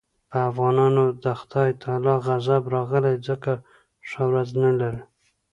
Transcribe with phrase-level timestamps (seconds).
[0.29, 3.51] په افغانانو د خدای تعالی غضب راغلی ځکه
[4.09, 5.01] ښه ورځ نه لري.